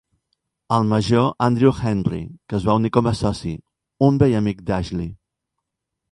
[0.75, 3.53] El major Andrew Henry, que es va unir com a soci,
[4.07, 5.13] un vell amic d'Ashley.